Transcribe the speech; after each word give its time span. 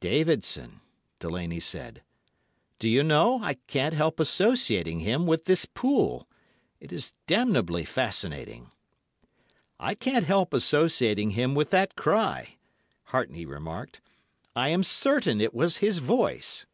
"'Davidson,' 0.00 0.80
Delaney 1.18 1.60
said. 1.60 2.02
'Do 2.78 2.88
you 2.88 3.02
know, 3.02 3.40
I 3.42 3.58
can't 3.66 3.92
help 3.92 4.18
associating 4.18 5.00
him 5.00 5.26
with 5.26 5.44
this 5.44 5.66
pool. 5.66 6.26
It 6.80 6.92
is 6.94 7.12
damnably 7.26 7.84
fascinating.' 7.84 8.70
"'I 9.78 9.94
can't 9.96 10.24
help 10.24 10.54
associating 10.54 11.32
him 11.32 11.54
with 11.54 11.68
that 11.72 11.94
cry,' 11.94 12.56
Hartney 13.10 13.44
remarked. 13.44 14.00
'I 14.54 14.68
am 14.70 14.82
certain 14.82 15.42
it 15.42 15.52
was 15.52 15.76
his 15.76 15.98
voice! 15.98 16.64